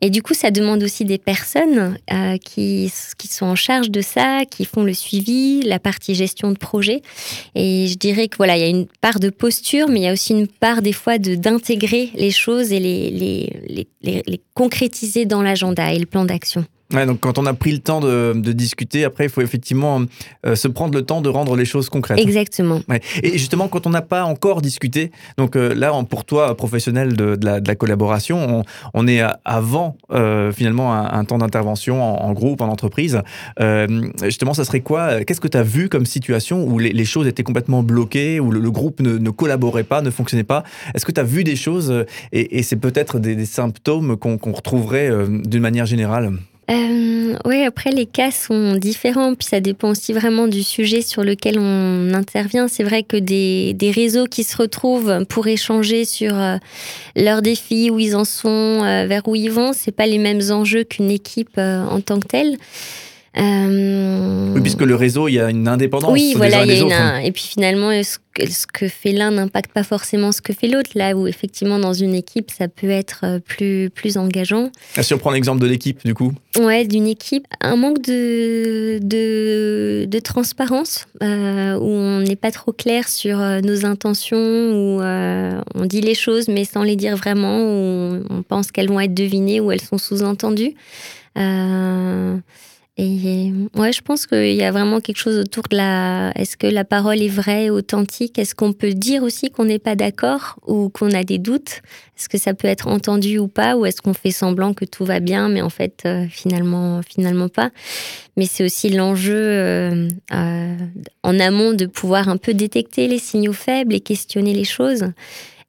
et 0.00 0.10
du 0.10 0.22
coup, 0.22 0.34
ça 0.34 0.50
demande 0.50 0.82
aussi 0.82 1.04
des 1.04 1.18
personnes 1.18 1.98
euh, 2.12 2.36
qui, 2.38 2.92
qui 3.18 3.28
sont 3.28 3.46
en 3.46 3.56
charge 3.56 3.90
de 3.90 4.00
ça, 4.00 4.42
qui 4.48 4.64
font 4.64 4.84
le 4.84 4.94
suivi, 4.94 5.62
la 5.62 5.80
partie 5.80 6.14
gestion 6.14 6.52
de 6.52 6.58
projet. 6.58 7.02
Et 7.56 7.88
je 7.88 7.96
dirais 7.96 8.28
que 8.28 8.36
voilà, 8.36 8.56
il 8.56 8.60
y 8.60 8.64
a 8.64 8.68
une 8.68 8.86
part 9.00 9.18
de 9.18 9.30
posture, 9.30 9.88
mais 9.88 10.00
il 10.00 10.04
y 10.04 10.08
a 10.08 10.12
aussi 10.12 10.32
une 10.32 10.46
part 10.46 10.82
des 10.82 10.92
fois 10.92 11.18
de 11.18 11.34
d'intégrer 11.34 12.10
les 12.14 12.30
choses 12.30 12.72
et 12.72 12.78
les, 12.78 13.10
les, 13.10 13.86
les, 14.02 14.22
les 14.26 14.40
concrétiser 14.54 15.24
dans 15.24 15.42
l'agenda 15.42 15.92
et 15.92 15.98
le 15.98 16.06
plan 16.06 16.24
d'action. 16.24 16.64
Ouais, 16.94 17.04
donc 17.04 17.20
quand 17.20 17.36
on 17.36 17.44
a 17.44 17.52
pris 17.52 17.72
le 17.72 17.80
temps 17.80 18.00
de, 18.00 18.32
de 18.34 18.52
discuter, 18.52 19.04
après 19.04 19.24
il 19.24 19.30
faut 19.30 19.42
effectivement 19.42 20.00
euh, 20.46 20.54
se 20.54 20.68
prendre 20.68 20.94
le 20.94 21.02
temps 21.02 21.20
de 21.20 21.28
rendre 21.28 21.54
les 21.54 21.66
choses 21.66 21.90
concrètes. 21.90 22.18
Exactement. 22.18 22.80
Ouais. 22.88 23.02
Et 23.22 23.36
justement, 23.36 23.68
quand 23.68 23.86
on 23.86 23.90
n'a 23.90 24.00
pas 24.00 24.24
encore 24.24 24.62
discuté, 24.62 25.10
donc 25.36 25.54
euh, 25.54 25.74
là, 25.74 25.92
pour 26.08 26.24
toi, 26.24 26.56
professionnel 26.56 27.14
de, 27.14 27.36
de, 27.36 27.44
la, 27.44 27.60
de 27.60 27.68
la, 27.68 27.74
collaboration, 27.74 28.38
on, 28.38 28.62
on 28.94 29.06
est 29.06 29.20
avant 29.44 29.98
euh, 30.12 30.50
finalement 30.50 30.94
un, 30.94 31.12
un 31.12 31.24
temps 31.26 31.36
d'intervention 31.36 32.02
en, 32.02 32.26
en, 32.26 32.32
groupe, 32.32 32.62
en 32.62 32.68
entreprise. 32.68 33.20
Euh, 33.60 34.08
justement, 34.22 34.54
ça 34.54 34.64
serait 34.64 34.80
quoi 34.80 35.22
Qu'est-ce 35.24 35.42
que 35.42 35.48
tu 35.48 35.58
as 35.58 35.62
vu 35.62 35.90
comme 35.90 36.06
situation 36.06 36.64
où 36.64 36.78
les, 36.78 36.92
les, 36.92 37.04
choses 37.04 37.26
étaient 37.26 37.42
complètement 37.42 37.82
bloquées, 37.82 38.40
où 38.40 38.50
le, 38.50 38.60
le 38.60 38.70
groupe 38.70 39.00
ne, 39.00 39.18
ne, 39.18 39.30
collaborait 39.30 39.84
pas, 39.84 40.00
ne 40.00 40.10
fonctionnait 40.10 40.42
pas? 40.42 40.64
Est-ce 40.94 41.04
que 41.04 41.12
tu 41.12 41.20
as 41.20 41.24
vu 41.24 41.44
des 41.44 41.56
choses 41.56 42.06
et, 42.32 42.58
et 42.58 42.62
c'est 42.62 42.76
peut-être 42.76 43.18
des, 43.18 43.36
des, 43.36 43.44
symptômes 43.44 44.16
qu'on 44.16 44.38
qu 44.38 44.48
retrouverait 44.48 45.10
d'une 45.44 45.60
manière 45.60 45.84
générale? 45.84 46.32
Euh, 46.70 47.34
oui, 47.46 47.62
après 47.62 47.90
les 47.90 48.04
cas 48.04 48.30
sont 48.30 48.74
différents, 48.74 49.34
puis 49.34 49.46
ça 49.48 49.60
dépend 49.60 49.88
aussi 49.88 50.12
vraiment 50.12 50.48
du 50.48 50.62
sujet 50.62 51.00
sur 51.00 51.24
lequel 51.24 51.58
on 51.58 52.12
intervient. 52.12 52.68
C'est 52.68 52.82
vrai 52.82 53.02
que 53.02 53.16
des, 53.16 53.72
des, 53.72 53.90
réseaux 53.90 54.26
qui 54.26 54.44
se 54.44 54.54
retrouvent 54.54 55.24
pour 55.30 55.46
échanger 55.46 56.04
sur 56.04 56.38
euh, 56.38 56.56
leurs 57.16 57.40
défis, 57.40 57.90
où 57.90 57.98
ils 57.98 58.14
en 58.14 58.26
sont, 58.26 58.82
euh, 58.84 59.06
vers 59.06 59.26
où 59.28 59.34
ils 59.34 59.50
vont, 59.50 59.72
c'est 59.72 59.92
pas 59.92 60.06
les 60.06 60.18
mêmes 60.18 60.42
enjeux 60.50 60.84
qu'une 60.84 61.10
équipe 61.10 61.56
euh, 61.56 61.84
en 61.86 62.02
tant 62.02 62.20
que 62.20 62.26
telle. 62.26 62.58
Euh... 63.36 64.52
Oui, 64.54 64.60
puisque 64.60 64.82
le 64.82 64.94
réseau, 64.94 65.28
il 65.28 65.34
y 65.34 65.40
a 65.40 65.50
une 65.50 65.68
indépendance. 65.68 66.12
Oui, 66.12 66.32
voilà, 66.34 66.64
il 66.64 66.72
y 66.72 66.74
a 66.74 66.80
une, 66.80 66.92
hein. 66.92 67.18
et 67.18 67.30
puis 67.30 67.42
finalement, 67.42 67.90
ce 68.02 68.18
que, 68.32 68.50
ce 68.50 68.66
que 68.66 68.88
fait 68.88 69.12
l'un 69.12 69.32
n'impacte 69.32 69.72
pas 69.72 69.82
forcément 69.84 70.32
ce 70.32 70.40
que 70.40 70.52
fait 70.52 70.66
l'autre. 70.66 70.90
Là 70.94 71.14
où 71.14 71.26
effectivement, 71.26 71.78
dans 71.78 71.92
une 71.92 72.14
équipe, 72.14 72.50
ça 72.50 72.68
peut 72.68 72.90
être 72.90 73.20
euh, 73.24 73.38
plus, 73.38 73.90
plus 73.90 74.16
engageant. 74.16 74.70
Ah, 74.96 75.02
si 75.02 75.12
on 75.14 75.18
prend 75.18 75.30
l'exemple 75.30 75.60
de 75.60 75.66
l'équipe, 75.66 76.04
du 76.04 76.14
coup 76.14 76.32
Ouais, 76.58 76.86
d'une 76.86 77.06
équipe. 77.06 77.46
Un 77.60 77.76
manque 77.76 78.00
de, 78.02 78.98
de, 79.02 80.06
de 80.06 80.18
transparence, 80.18 81.06
euh, 81.22 81.76
où 81.78 81.90
on 81.90 82.20
n'est 82.20 82.36
pas 82.36 82.50
trop 82.50 82.72
clair 82.72 83.08
sur 83.08 83.38
nos 83.38 83.84
intentions, 83.84 84.38
où 84.38 85.02
euh, 85.02 85.60
on 85.74 85.84
dit 85.84 86.00
les 86.00 86.14
choses, 86.14 86.48
mais 86.48 86.64
sans 86.64 86.82
les 86.82 86.96
dire 86.96 87.16
vraiment, 87.16 87.60
où 87.60 88.24
on 88.30 88.42
pense 88.42 88.72
qu'elles 88.72 88.88
vont 88.88 89.00
être 89.00 89.14
devinées, 89.14 89.60
ou 89.60 89.70
elles 89.70 89.80
sont 89.80 89.98
sous-entendues. 89.98 90.74
Euh, 91.36 92.36
et 93.00 93.52
ouais, 93.76 93.92
je 93.92 94.02
pense 94.02 94.26
qu'il 94.26 94.54
y 94.54 94.64
a 94.64 94.72
vraiment 94.72 94.98
quelque 94.98 95.18
chose 95.18 95.38
autour 95.38 95.62
de 95.70 95.76
la. 95.76 96.32
Est-ce 96.34 96.56
que 96.56 96.66
la 96.66 96.84
parole 96.84 97.22
est 97.22 97.28
vraie, 97.28 97.70
authentique? 97.70 98.40
Est-ce 98.40 98.56
qu'on 98.56 98.72
peut 98.72 98.92
dire 98.92 99.22
aussi 99.22 99.50
qu'on 99.50 99.66
n'est 99.66 99.78
pas 99.78 99.94
d'accord 99.94 100.58
ou 100.66 100.88
qu'on 100.88 101.12
a 101.12 101.22
des 101.22 101.38
doutes? 101.38 101.80
Est-ce 102.18 102.28
que 102.28 102.38
ça 102.38 102.54
peut 102.54 102.66
être 102.66 102.88
entendu 102.88 103.38
ou 103.38 103.46
pas? 103.46 103.76
Ou 103.76 103.86
est-ce 103.86 104.02
qu'on 104.02 104.14
fait 104.14 104.32
semblant 104.32 104.74
que 104.74 104.84
tout 104.84 105.04
va 105.04 105.20
bien, 105.20 105.48
mais 105.48 105.62
en 105.62 105.70
fait, 105.70 106.02
euh, 106.06 106.26
finalement, 106.28 107.00
finalement 107.08 107.48
pas? 107.48 107.70
Mais 108.36 108.46
c'est 108.46 108.64
aussi 108.64 108.88
l'enjeu 108.90 109.36
euh, 109.36 110.08
euh, 110.34 110.76
en 111.22 111.38
amont 111.38 111.74
de 111.74 111.86
pouvoir 111.86 112.28
un 112.28 112.36
peu 112.36 112.52
détecter 112.52 113.06
les 113.06 113.20
signaux 113.20 113.52
faibles 113.52 113.94
et 113.94 114.00
questionner 114.00 114.54
les 114.54 114.64
choses. 114.64 115.04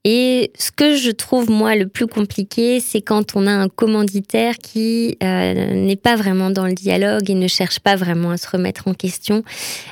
Et 0.05 0.53
ce 0.57 0.71
que 0.71 0.95
je 0.95 1.11
trouve, 1.11 1.49
moi, 1.49 1.75
le 1.75 1.85
plus 1.85 2.07
compliqué, 2.07 2.79
c'est 2.79 3.01
quand 3.01 3.35
on 3.35 3.45
a 3.45 3.51
un 3.51 3.67
commanditaire 3.67 4.57
qui 4.57 5.17
euh, 5.21 5.73
n'est 5.73 5.97
pas 5.97 6.15
vraiment 6.15 6.51
dans 6.51 6.65
le 6.65 6.73
dialogue 6.73 7.29
et 7.29 7.35
ne 7.35 7.49
cherche 7.49 7.81
pas 7.81 7.97
vraiment 7.97 8.31
à 8.31 8.37
se 8.37 8.49
remettre 8.49 8.87
en 8.87 8.93
question 8.93 9.43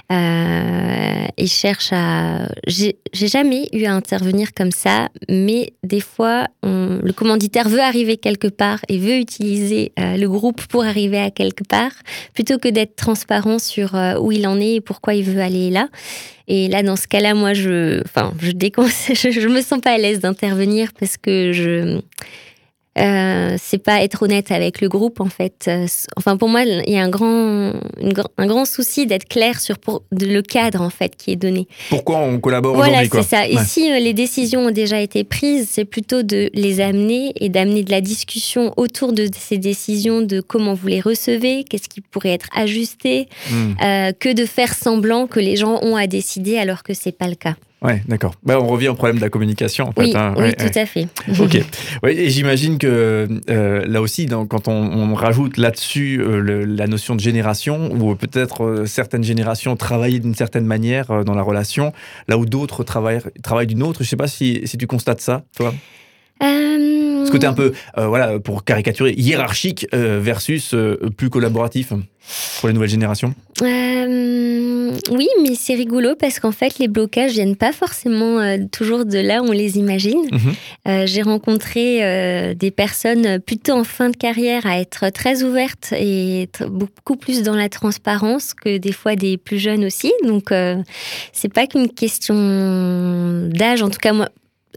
euh, 0.10 1.26
et 1.36 1.48
cherche 1.48 1.90
à... 1.92 2.48
J'ai 2.68 2.96
jamais 3.14 3.68
eu 3.74 3.84
à 3.84 3.94
intervenir 3.94 4.54
comme 4.56 4.72
ça, 4.72 5.10
mais 5.28 5.74
des 5.84 6.00
fois, 6.00 6.48
on... 6.64 7.00
le 7.04 7.12
commanditaire 7.12 7.68
veut 7.68 7.82
arriver 7.82 8.16
quelque 8.16 8.48
part 8.48 8.80
et 8.88 9.00
veut 9.00 9.18
utiliser 9.18 9.92
euh, 10.00 10.16
le 10.16 10.30
groupe 10.30 10.66
pour 10.68 10.86
arriver 10.86 11.20
à 11.20 11.32
quelque 11.32 11.66
part, 11.66 11.92
plutôt 12.34 12.58
que 12.60 12.70
d'être 12.70 12.96
transparent 12.96 13.60
sur 13.60 13.96
euh, 13.96 14.18
où 14.18 14.32
il 14.32 14.48
en 14.48 14.58
est 14.62 14.76
et 14.76 14.82
pourquoi 14.82 15.16
il 15.16 15.26
veut 15.26 15.42
aller 15.42 15.70
là. 15.70 15.90
Et 16.48 16.70
là, 16.70 16.82
dans 16.82 16.96
ce 16.96 17.08
cas-là, 17.08 17.34
moi, 17.34 17.54
je, 17.54 18.02
enfin, 18.06 18.34
je 18.40 18.52
déconseille, 18.52 19.16
je, 19.32 19.48
me 19.48 19.62
sens 19.62 19.82
pas 19.82 19.92
à 19.92 19.98
l'aise 19.98 20.20
d'intervenir 20.20 20.92
parce 20.98 21.18
que 21.18 21.52
je, 21.52 22.00
Euh, 22.98 23.56
c'est 23.62 23.78
pas 23.78 24.02
être 24.02 24.24
honnête 24.24 24.52
avec 24.52 24.82
le 24.82 24.90
groupe 24.90 25.20
en 25.20 25.30
fait. 25.30 25.66
Euh, 25.68 25.86
enfin 26.16 26.38
pour 26.38 26.50
moi, 26.50 26.64
il 26.64 26.92
y 26.92 26.98
a 26.98 27.04
un 27.04 27.10
grand, 27.10 27.74
un 28.38 28.48
grand 28.48 28.66
souci 28.66 29.06
d'être 29.06 29.28
clair 29.28 29.60
sur 29.60 29.78
le 30.12 30.42
cadre 30.42 30.82
en 30.82 30.90
fait 30.90 31.16
qui 31.16 31.32
est 31.32 31.36
donné. 31.36 31.68
Pourquoi 31.90 32.18
on 32.18 32.40
collabore 32.40 32.76
Voilà, 32.76 33.04
c'est 33.06 33.24
ça. 33.24 33.48
Et 33.48 33.58
si 33.58 33.92
euh, 33.92 34.00
les 34.00 34.14
décisions 34.14 34.68
ont 34.68 34.72
déjà 34.72 35.00
été 35.00 35.24
prises, 35.24 35.68
c'est 35.72 35.86
plutôt 35.86 36.24
de 36.24 36.50
les 36.54 36.82
amener 36.82 37.34
et 37.36 37.50
d'amener 37.50 37.84
de 37.84 37.92
la 37.92 38.02
discussion 38.02 38.74
autour 38.78 39.14
de 39.14 39.28
ces 39.38 39.58
décisions, 39.58 40.22
de 40.22 40.42
comment 40.42 40.74
vous 40.74 40.88
les 40.88 41.02
recevez, 41.02 41.64
qu'est-ce 41.64 41.90
qui 41.90 42.02
pourrait 42.02 42.34
être 42.34 42.48
ajusté, 42.56 43.28
hmm. 43.52 43.74
que 44.20 44.34
de 44.34 44.46
faire 44.46 44.74
semblant 44.74 45.28
que 45.28 45.40
les 45.40 45.56
gens 45.56 45.80
ont 45.84 45.96
à 45.96 46.08
décider 46.08 46.58
alors 46.58 46.84
que 46.84 46.94
c'est 46.94 47.12
pas 47.12 47.28
le 47.28 47.36
cas. 47.36 47.56
Ouais, 47.82 48.02
d'accord. 48.08 48.34
Bah, 48.44 48.60
on 48.60 48.66
revient 48.66 48.88
au 48.88 48.96
problème 48.96 49.18
de 49.18 49.22
la 49.22 49.30
communication. 49.30 49.88
En 49.88 49.92
fait, 49.92 50.06
oui, 50.06 50.14
hein. 50.16 50.34
oui 50.38 50.54
tout 50.56 50.80
à 50.80 50.86
fait. 50.88 51.08
ok. 51.40 51.62
Oui, 52.04 52.12
et 52.12 52.30
j'imagine 52.30 52.80
que 52.80 53.28
euh, 53.50 53.86
là 53.86 54.02
aussi, 54.02 54.28
quand 54.50 54.68
on, 54.68 55.14
rajoute 55.14 55.58
là-dessus 55.58 56.20
euh, 56.20 56.66
la 56.66 56.88
notion 56.88 57.16
de 57.16 57.20
génération, 57.20 57.92
ou 57.92 58.16
peut-être 58.16 58.64
euh, 58.64 58.86
certaines 58.86 59.24
générations 59.24 59.76
travaillent 59.76 60.20
d'une 60.20 60.36
certaine 60.36 60.66
manière 60.66 61.24
dans 61.24 61.36
la 61.36 61.44
relation, 61.44 61.94
là 62.28 62.38
où 62.38 62.46
d'autres 62.46 62.84
travaillent, 62.84 63.22
travaillent 63.44 63.68
d'une 63.68 63.84
autre. 63.84 64.00
Je 64.00 64.06
ne 64.06 64.10
sais 64.10 64.18
pas 64.18 64.28
si, 64.28 64.62
si 64.66 64.78
tu 64.78 64.88
constates 64.88 65.22
ça, 65.22 65.44
toi. 65.56 65.74
Ce 67.28 67.32
côté 67.32 67.48
un 67.48 67.54
peu, 67.54 67.74
voilà, 67.96 68.40
pour 68.40 68.64
caricaturer, 68.64 69.14
hiérarchique 69.18 69.88
versus 69.94 70.76
plus 71.18 71.30
collaboratif 71.30 71.94
pour 72.60 72.68
les 72.68 72.74
nouvelles 72.74 72.90
générations 72.90 73.34
euh, 73.62 74.92
Oui, 75.12 75.28
mais 75.42 75.56
c'est 75.56 75.76
rigolo 75.76 76.16
parce 76.20 76.40
qu'en 76.40 76.52
fait, 76.52 76.78
les 76.80 76.88
blocages 76.88 77.32
viennent 77.32 77.56
pas 77.56 77.72
forcément 77.72 78.40
euh, 78.40 78.58
toujours 78.72 79.06
de 79.06 79.18
là 79.18 79.42
où 79.42 79.48
on 79.48 79.52
les 79.52 79.78
imagine. 79.78 80.22
Mhm. 80.32 80.54
Euh, 80.88 81.06
j'ai 81.06 81.22
rencontré 81.22 82.56
des 82.56 82.72
personnes 82.72 83.40
plutôt 83.40 83.74
en 83.74 83.84
fin 83.84 84.10
de 84.10 84.18
carrière 84.18 84.66
à 84.66 84.80
être 84.80 85.10
très 85.10 85.44
ouvertes 85.44 85.94
et 85.94 86.50
beaucoup 86.70 87.16
plus 87.16 87.44
dans 87.44 87.56
la 87.56 87.70
transparence 87.70 88.54
que 88.54 88.78
des 88.78 88.92
fois 88.92 89.16
des 89.16 89.38
plus 89.38 89.60
jeunes 89.60 89.86
aussi. 89.86 90.12
Donc, 90.24 90.54
c'est 91.32 91.54
pas 91.54 91.68
qu'une 91.68 91.90
question 91.90 93.50
d'âge. 93.50 93.82
En 93.82 93.90
tout 93.90 94.00
cas, 94.00 94.14
moi, 94.14 94.30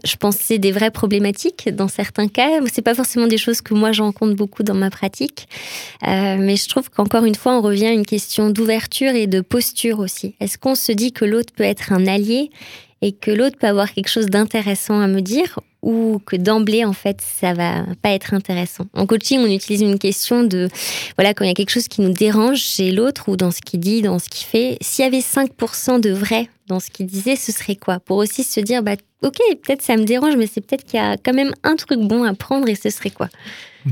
je 0.03 0.15
pense 0.15 0.35
c'est 0.37 0.57
des 0.57 0.71
vraies 0.71 0.91
problématiques 0.91 1.69
dans 1.69 1.87
certains 1.87 2.27
cas. 2.27 2.49
C'est 2.71 2.81
pas 2.81 2.95
forcément 2.95 3.27
des 3.27 3.37
choses 3.37 3.61
que 3.61 3.73
moi 3.73 3.91
je 3.91 4.01
rencontre 4.01 4.35
beaucoup 4.35 4.63
dans 4.63 4.73
ma 4.73 4.89
pratique, 4.89 5.47
euh, 6.07 6.37
mais 6.39 6.55
je 6.55 6.67
trouve 6.69 6.89
qu'encore 6.89 7.25
une 7.25 7.35
fois, 7.35 7.57
on 7.57 7.61
revient 7.61 7.87
à 7.87 7.91
une 7.91 8.05
question 8.05 8.49
d'ouverture 8.49 9.11
et 9.11 9.27
de 9.27 9.41
posture 9.41 9.99
aussi. 9.99 10.35
Est-ce 10.39 10.57
qu'on 10.57 10.75
se 10.75 10.91
dit 10.91 11.11
que 11.11 11.25
l'autre 11.25 11.53
peut 11.55 11.63
être 11.63 11.93
un 11.93 12.07
allié 12.07 12.51
et 13.01 13.11
que 13.11 13.31
l'autre 13.31 13.57
peut 13.57 13.67
avoir 13.67 13.91
quelque 13.93 14.09
chose 14.09 14.27
d'intéressant 14.27 14.99
à 14.99 15.07
me 15.07 15.21
dire 15.21 15.59
ou 15.81 16.19
que 16.25 16.35
d'emblée 16.35 16.85
en 16.85 16.93
fait 16.93 17.19
ça 17.21 17.53
va 17.53 17.85
pas 18.01 18.11
être 18.11 18.33
intéressant. 18.33 18.85
En 18.93 19.07
coaching, 19.07 19.39
on 19.39 19.47
utilise 19.47 19.81
une 19.81 19.97
question 19.97 20.43
de 20.43 20.67
voilà 21.17 21.33
quand 21.33 21.43
il 21.43 21.47
y 21.47 21.51
a 21.51 21.55
quelque 21.55 21.71
chose 21.71 21.87
qui 21.87 22.01
nous 22.01 22.13
dérange 22.13 22.59
chez 22.59 22.91
l'autre 22.91 23.29
ou 23.29 23.35
dans 23.35 23.51
ce 23.51 23.61
qu'il 23.61 23.79
dit, 23.79 24.01
dans 24.01 24.19
ce 24.19 24.29
qu'il 24.29 24.45
fait, 24.45 24.77
s'il 24.81 25.03
y 25.03 25.07
avait 25.07 25.19
5% 25.19 25.99
de 25.99 26.11
vrai 26.11 26.49
dans 26.67 26.79
ce 26.79 26.89
qu'il 26.89 27.07
disait, 27.07 27.35
ce 27.35 27.51
serait 27.51 27.75
quoi? 27.75 27.99
Pour 27.99 28.17
aussi 28.17 28.43
se 28.43 28.59
dire 28.59 28.83
bah 28.83 28.95
ok, 29.23 29.37
peut-être 29.63 29.81
ça 29.81 29.97
me 29.97 30.03
dérange, 30.03 30.35
mais 30.37 30.47
c'est 30.47 30.61
peut-être 30.61 30.85
qu'il 30.85 30.99
y 30.99 31.03
a 31.03 31.17
quand 31.17 31.33
même 31.33 31.53
un 31.63 31.75
truc 31.75 31.99
bon 31.99 32.23
à 32.23 32.33
prendre 32.33 32.69
et 32.69 32.75
ce 32.75 32.89
serait 32.89 33.09
quoi? 33.09 33.29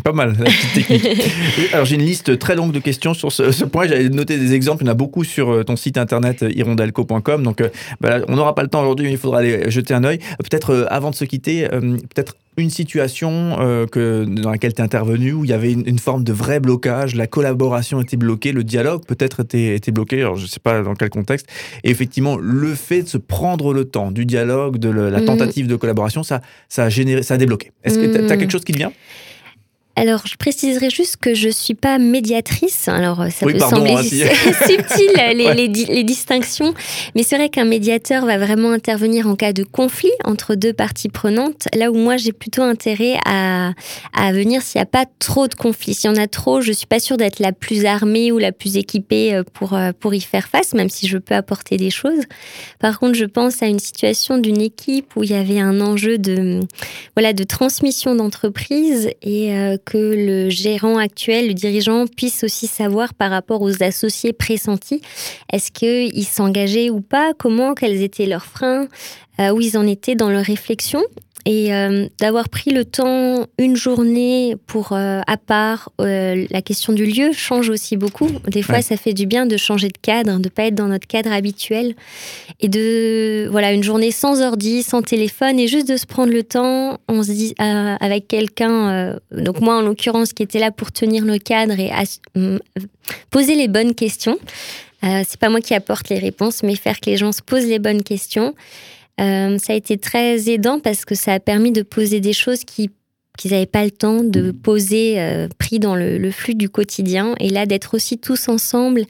Pas 0.03 0.11
mal, 0.11 0.35
la 0.37 0.45
petite 0.45 0.73
technique. 0.73 1.33
Alors, 1.73 1.85
j'ai 1.85 1.95
une 1.95 2.03
liste 2.03 2.37
très 2.39 2.55
longue 2.55 2.71
de 2.71 2.79
questions 2.79 3.13
sur 3.13 3.31
ce, 3.31 3.63
point. 3.65 3.87
J'avais 3.87 4.09
noté 4.09 4.37
des 4.37 4.53
exemples. 4.53 4.83
Il 4.83 4.87
y 4.87 4.89
en 4.89 4.93
a 4.93 4.95
beaucoup 4.95 5.23
sur 5.23 5.51
euh, 5.51 5.63
ton 5.63 5.75
site 5.75 5.97
internet 5.97 6.43
euh, 6.43 6.51
hirondelco.com. 6.51 7.43
Donc, 7.43 7.63
bah, 8.01 8.19
on 8.27 8.35
n'aura 8.35 8.55
pas 8.55 8.63
le 8.63 8.69
temps 8.69 8.81
aujourd'hui, 8.81 9.07
mais 9.07 9.13
il 9.13 9.17
faudra 9.17 9.39
aller 9.39 9.69
jeter 9.71 9.93
un 9.93 10.03
œil. 10.03 10.19
Peut-être, 10.39 10.87
avant 10.89 11.09
de 11.09 11.15
se 11.15 11.25
quitter, 11.25 11.67
peut-être 11.69 12.35
une 12.57 12.69
situation 12.69 13.57
que, 13.91 14.25
dans 14.25 14.51
laquelle 14.51 14.73
tu 14.73 14.81
es 14.81 14.83
intervenu 14.83 15.33
où 15.33 15.45
il 15.45 15.49
y 15.49 15.53
avait 15.53 15.71
une, 15.71 15.99
forme 15.99 16.23
de 16.23 16.33
vrai 16.33 16.59
blocage, 16.59 17.15
la 17.15 17.27
collaboration 17.27 18.01
était 18.01 18.17
bloquée, 18.17 18.51
le 18.51 18.63
dialogue 18.63 19.05
peut-être 19.05 19.41
était, 19.41 19.75
était 19.75 19.91
bloqué, 19.91 20.21
alors 20.21 20.35
je 20.35 20.43
ne 20.43 20.47
sais 20.47 20.59
pas 20.59 20.81
dans 20.81 20.93
quel 20.93 21.09
contexte. 21.09 21.47
Et 21.83 21.89
effectivement, 21.89 22.37
le 22.37 22.75
fait 22.75 23.03
de 23.03 23.07
se 23.07 23.17
prendre 23.17 23.73
le 23.73 23.85
temps 23.85 24.11
du 24.11 24.25
dialogue, 24.25 24.77
de 24.77 24.89
la 24.89 25.21
mmh. 25.21 25.25
tentative 25.25 25.67
de 25.67 25.75
collaboration, 25.75 26.23
ça, 26.23 26.41
ça, 26.67 26.85
a 26.85 26.89
généré, 26.89 27.23
ça 27.23 27.35
a 27.35 27.37
débloqué. 27.37 27.71
Est-ce 27.83 27.97
que 27.97 28.05
tu 28.05 28.17
as, 28.17 28.21
mmh. 28.21 28.39
quelque 28.39 28.51
chose 28.51 28.65
qui 28.65 28.73
te 28.73 28.77
vient? 28.77 28.91
Alors, 29.99 30.25
je 30.25 30.37
préciserai 30.37 30.89
juste 30.89 31.17
que 31.17 31.33
je 31.33 31.47
ne 31.47 31.51
suis 31.51 31.73
pas 31.73 31.97
médiatrice. 31.97 32.87
Alors, 32.87 33.25
ça 33.31 33.45
peut 33.45 33.59
sembler 33.59 33.91
hein, 33.91 34.03
subtil, 34.67 35.11
les, 35.89 36.03
distinctions. 36.03 36.73
Mais 37.15 37.23
c'est 37.23 37.35
vrai 37.35 37.49
qu'un 37.49 37.65
médiateur 37.65 38.25
va 38.25 38.37
vraiment 38.37 38.71
intervenir 38.71 39.27
en 39.27 39.35
cas 39.35 39.51
de 39.51 39.63
conflit 39.63 40.11
entre 40.23 40.55
deux 40.55 40.71
parties 40.71 41.09
prenantes. 41.09 41.67
Là 41.75 41.91
où 41.91 41.95
moi, 41.95 42.15
j'ai 42.15 42.31
plutôt 42.31 42.61
intérêt 42.61 43.17
à, 43.25 43.73
à 44.13 44.31
venir 44.31 44.61
s'il 44.61 44.79
n'y 44.79 44.83
a 44.83 44.85
pas 44.85 45.05
trop 45.19 45.49
de 45.49 45.55
conflits. 45.55 45.93
S'il 45.93 46.09
y 46.09 46.13
en 46.13 46.17
a 46.17 46.27
trop, 46.27 46.61
je 46.61 46.69
ne 46.69 46.73
suis 46.73 46.87
pas 46.87 46.99
sûre 46.99 47.17
d'être 47.17 47.39
la 47.39 47.51
plus 47.51 47.85
armée 47.85 48.31
ou 48.31 48.37
la 48.37 48.53
plus 48.53 48.77
équipée 48.77 49.33
euh, 49.33 49.43
pour, 49.53 49.73
euh, 49.73 49.91
pour 49.99 50.13
y 50.13 50.21
faire 50.21 50.47
face, 50.47 50.73
même 50.73 50.89
si 50.89 51.07
je 51.07 51.17
peux 51.17 51.35
apporter 51.35 51.75
des 51.75 51.89
choses. 51.89 52.23
Par 52.79 52.99
contre, 52.99 53.15
je 53.15 53.25
pense 53.25 53.61
à 53.61 53.67
une 53.67 53.79
situation 53.79 54.37
d'une 54.37 54.61
équipe 54.61 55.15
où 55.17 55.23
il 55.23 55.31
y 55.31 55.35
avait 55.35 55.59
un 55.59 55.81
enjeu 55.81 56.17
de, 56.17 56.61
voilà, 57.15 57.33
de 57.33 57.43
transmission 57.43 58.15
d'entreprise 58.15 59.09
et 59.21 59.53
euh, 59.53 59.77
que 59.89 59.97
le 59.97 60.49
gérant 60.51 60.97
actuel, 60.97 61.47
le 61.47 61.53
dirigeant, 61.55 62.05
puisse 62.05 62.43
aussi 62.43 62.67
savoir 62.67 63.15
par 63.15 63.31
rapport 63.31 63.63
aux 63.63 63.81
associés 63.81 64.33
pressentis, 64.33 65.01
est-ce 65.51 65.71
qu'ils 65.71 66.25
s'engageaient 66.25 66.91
ou 66.91 67.01
pas, 67.01 67.33
comment, 67.33 67.73
quels 67.73 68.03
étaient 68.03 68.27
leurs 68.27 68.45
freins, 68.45 68.87
euh, 69.39 69.49
où 69.49 69.61
ils 69.61 69.77
en 69.77 69.87
étaient 69.87 70.15
dans 70.15 70.29
leur 70.29 70.45
réflexion? 70.45 71.01
Et 71.45 71.73
euh, 71.73 72.07
d'avoir 72.19 72.49
pris 72.49 72.71
le 72.71 72.85
temps 72.85 73.45
une 73.57 73.75
journée 73.75 74.55
pour 74.67 74.91
euh, 74.91 75.21
à 75.25 75.37
part 75.37 75.89
la 75.97 76.61
question 76.61 76.93
du 76.93 77.05
lieu 77.05 77.31
change 77.31 77.69
aussi 77.69 77.97
beaucoup. 77.97 78.29
Des 78.47 78.61
fois 78.61 78.81
ça 78.81 78.97
fait 78.97 79.13
du 79.13 79.25
bien 79.25 79.45
de 79.45 79.57
changer 79.57 79.87
de 79.87 79.97
cadre 80.01 80.39
de 80.39 80.49
pas 80.49 80.63
être 80.63 80.75
dans 80.75 80.87
notre 80.87 81.07
cadre 81.07 81.31
habituel 81.31 81.95
et 82.59 82.67
de 82.67 83.47
voilà 83.51 83.71
une 83.71 83.83
journée 83.83 84.11
sans 84.11 84.41
ordi 84.41 84.83
sans 84.83 85.01
téléphone 85.01 85.59
et 85.59 85.67
juste 85.67 85.87
de 85.87 85.97
se 85.97 86.05
prendre 86.05 86.33
le 86.33 86.43
temps. 86.43 86.99
On 87.07 87.23
se 87.23 87.31
dit 87.31 87.55
avec 87.57 88.27
quelqu'un 88.27 89.17
donc 89.31 89.61
moi 89.61 89.77
en 89.77 89.81
l'occurrence 89.81 90.33
qui 90.33 90.43
était 90.43 90.59
là 90.59 90.71
pour 90.71 90.91
tenir 90.91 91.25
le 91.25 91.37
cadre 91.37 91.79
et 91.79 91.91
poser 93.29 93.55
les 93.55 93.67
bonnes 93.67 93.95
questions. 93.95 94.37
C'est 95.01 95.37
pas 95.37 95.49
moi 95.49 95.61
qui 95.61 95.73
apporte 95.73 96.09
les 96.09 96.19
réponses 96.19 96.63
mais 96.63 96.75
faire 96.75 96.99
que 96.99 97.09
les 97.09 97.17
gens 97.17 97.31
se 97.31 97.41
posent 97.41 97.67
les 97.67 97.79
bonnes 97.79 98.03
questions 98.03 98.53
euh, 99.19 99.57
ça 99.57 99.73
a 99.73 99.75
été 99.75 99.97
très 99.97 100.49
aidant 100.49 100.79
parce 100.79 101.05
que 101.05 101.15
ça 101.15 101.33
a 101.33 101.39
permis 101.39 101.71
de 101.71 101.81
poser 101.81 102.19
des 102.19 102.33
choses 102.33 102.63
qui 102.63 102.89
qu'ils 103.37 103.51
n'avaient 103.51 103.65
pas 103.65 103.85
le 103.85 103.91
temps 103.91 104.21
de 104.21 104.51
poser 104.51 105.17
euh, 105.17 105.47
pris 105.57 105.79
dans 105.79 105.95
le, 105.95 106.29
flux 106.29 106.55
du 106.55 106.67
quotidien 106.67 107.35
et 107.39 107.47
là 107.47 107.65
d'être 107.65 107.95
aussi 107.95 108.17
tous 108.17 108.49
ensemble 108.49 109.05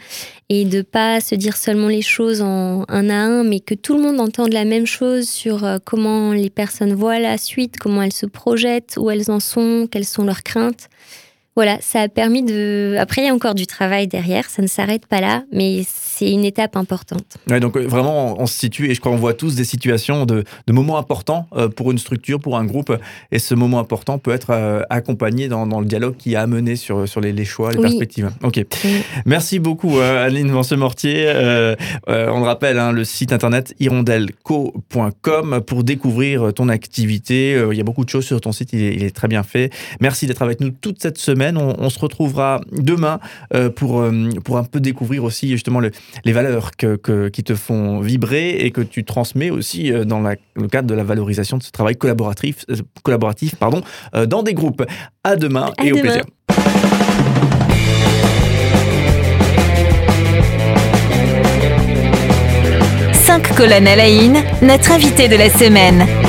et 0.49 0.65
de 0.65 0.83
pas 0.83 1.19
se 1.19 1.33
dire 1.33 1.57
seulement 1.57 1.87
les 1.87 2.03
choses 2.03 2.41
en 2.41 2.85
un 2.89 3.09
à 3.09 3.15
un 3.15 3.43
mais 3.43 3.59
que 3.59 3.73
tout 3.73 3.95
le 3.95 4.03
monde 4.03 4.19
entende 4.19 4.53
la 4.53 4.65
même 4.65 4.85
chose 4.85 5.27
sur 5.27 5.63
euh, 5.63 5.79
comment 5.83 6.31
les 6.31 6.51
personnes 6.51 6.93
voient 6.93 7.17
la 7.17 7.39
suite, 7.39 7.77
comment 7.79 8.03
elles 8.03 8.13
se 8.13 8.27
projettent, 8.27 8.97
où 8.99 9.09
elles 9.09 9.31
en 9.31 9.39
sont, 9.39 9.87
quelles 9.91 10.05
sont 10.05 10.25
leurs 10.25 10.43
craintes. 10.43 10.89
Voilà, 11.59 11.77
ça 11.81 12.03
a 12.03 12.07
permis 12.07 12.41
de. 12.41 12.95
Après, 12.99 13.21
il 13.21 13.25
y 13.25 13.27
a 13.27 13.33
encore 13.33 13.53
du 13.53 13.67
travail 13.67 14.07
derrière, 14.07 14.49
ça 14.49 14.61
ne 14.61 14.67
s'arrête 14.67 15.05
pas 15.05 15.19
là, 15.19 15.43
mais 15.51 15.83
c'est 16.19 16.31
une 16.31 16.43
étape 16.43 16.75
importante. 16.75 17.37
Ouais, 17.49 17.61
donc 17.61 17.77
euh, 17.77 17.87
vraiment, 17.87 18.35
on 18.41 18.45
se 18.45 18.57
situe, 18.57 18.91
et 18.91 18.93
je 18.93 18.99
crois 18.99 19.13
qu'on 19.13 19.17
voit 19.17 19.33
tous 19.33 19.55
des 19.55 19.63
situations 19.63 20.25
de, 20.25 20.43
moments 20.69 20.97
importants 20.97 21.47
euh, 21.55 21.69
pour 21.69 21.91
une 21.91 21.97
structure, 21.97 22.41
pour 22.41 22.57
un 22.57 22.65
groupe, 22.65 22.93
et 23.31 23.39
ce 23.39 23.55
moment 23.55 23.79
important 23.79 24.19
peut 24.19 24.31
être 24.31 24.49
euh, 24.49 24.81
accompagné 24.89 25.47
dans, 25.47 25.65
le 25.79 25.85
dialogue 25.85 26.17
qui 26.17 26.35
a 26.35 26.41
amené 26.41 26.75
sur, 26.75 27.07
sur 27.07 27.21
les, 27.21 27.45
choix, 27.45 27.71
les 27.71 27.79
perspectives. 27.79 28.31
Ok. 28.43 28.65
Merci 29.25 29.59
beaucoup, 29.59 29.99
Aline 29.99 30.51
Vance-Mortier. 30.51 31.31
on 32.07 32.39
le 32.39 32.45
rappelle, 32.45 32.79
hein, 32.79 32.91
le 32.91 33.05
site 33.05 33.31
internet 33.31 33.73
hirondelco.com 33.79 35.61
pour 35.65 35.83
découvrir 35.83 36.53
ton 36.53 36.67
activité. 36.67 37.61
il 37.71 37.77
y 37.77 37.81
a 37.81 37.83
beaucoup 37.83 38.03
de 38.03 38.09
choses 38.09 38.25
sur 38.25 38.41
ton 38.41 38.51
site, 38.51 38.73
il 38.73 39.03
est, 39.03 39.15
très 39.15 39.27
bien 39.27 39.43
fait. 39.43 39.71
Merci 40.01 40.27
d'être 40.27 40.41
avec 40.41 40.59
nous 40.59 40.71
toute 40.71 41.01
cette 41.01 41.17
semaine. 41.17 41.48
On, 41.57 41.89
se 41.89 41.99
retrouvera 41.99 42.61
demain 42.71 43.19
pour, 43.75 44.03
pour 44.43 44.57
un 44.57 44.63
peu 44.63 44.79
découvrir 44.79 45.23
aussi 45.23 45.49
justement 45.49 45.79
le, 45.79 45.91
les 46.23 46.33
valeurs 46.33 46.71
que, 46.77 47.29
qui 47.29 47.43
te 47.43 47.55
font 47.55 47.99
vibrer 47.99 48.51
et 48.51 48.71
que 48.71 48.81
tu 48.81 49.03
transmets 49.03 49.49
aussi 49.49 49.91
euh, 49.91 50.05
dans 50.05 50.19
le 50.21 50.67
cadre 50.67 50.87
de 50.87 50.93
la 50.93 51.03
valorisation 51.03 51.57
de 51.57 51.63
ce 51.63 51.71
travail 51.71 51.95
collaboratif, 51.95 52.65
euh, 52.69 52.75
collaboratif 53.03 53.55
pardon, 53.55 53.81
euh, 54.15 54.25
dans 54.25 54.43
des 54.43 54.53
groupes. 54.53 54.83
À 55.23 55.35
demain 55.35 55.71
et 55.83 55.91
au 55.91 55.97
plaisir. 55.97 56.23
Cinq 63.13 63.55
colonnes 63.55 63.87
à 63.87 63.95
la 63.95 64.07
notre 64.61 64.91
invité 64.91 65.27
de 65.27 65.35
la 65.35 65.49
semaine. 65.49 66.28